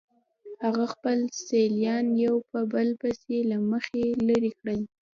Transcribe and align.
هغه 0.63 0.85
خپل 0.93 1.17
سیالان 1.45 2.05
یو 2.25 2.35
په 2.51 2.59
بل 2.73 2.87
پسې 3.01 3.37
له 3.51 3.57
مخې 3.71 4.03
لرې 4.27 4.51
کړل 4.59 4.81